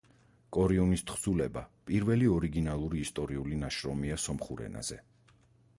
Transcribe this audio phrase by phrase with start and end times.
[0.55, 5.01] კორიუნის თხზულება პირველი ორიგინალური ისტორიული ნაშრომია სომხურ ენაზე.